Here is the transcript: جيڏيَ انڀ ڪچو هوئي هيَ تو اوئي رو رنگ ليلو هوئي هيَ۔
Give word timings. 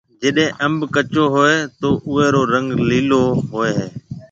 جيڏيَ 0.21 0.45
انڀ 0.65 0.79
ڪچو 0.95 1.23
هوئي 1.35 1.53
هيَ 1.61 1.69
تو 1.79 1.89
اوئي 2.07 2.27
رو 2.33 2.41
رنگ 2.53 2.67
ليلو 2.89 3.23
هوئي 3.51 3.71
هيَ۔ 3.79 3.87